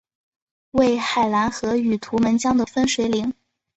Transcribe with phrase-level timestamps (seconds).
[0.71, 3.35] 为海兰河与图们江的分水岭。